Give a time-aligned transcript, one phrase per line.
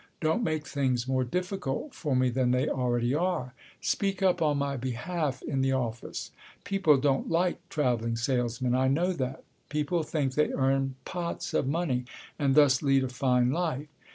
[0.19, 3.53] Don't make things more difficult for me than they already are.
[3.81, 6.31] Speak up on my behalf in the office!
[6.63, 8.73] People don't like travelling salesmen.
[8.73, 9.43] I know that.
[9.69, 12.05] People think they earn pots of money
[12.39, 13.89] and thus lead a fine life.